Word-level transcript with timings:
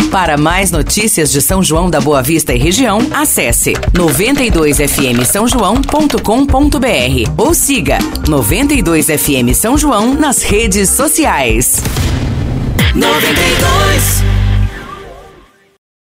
Para 0.10 0.38
mais 0.38 0.72
notícias 0.72 1.32
de 1.32 1.40
São 1.40 1.62
João 1.62 1.90
da 1.90 2.02
Boa 2.02 2.24
Vista 2.24 2.54
e 2.54 2.58
região, 2.58 3.00
acesse 3.12 3.74
92fm 3.94 5.24
São 5.24 5.48
João.com.br 5.48 6.18
ou 7.38 7.54
siga 7.54 8.00
92fm 8.26 9.54
São 9.54 9.78
João 9.78 10.16
nas 10.16 10.42
redes 10.42 10.90
sociais. 10.90 11.84
92 12.96 14.37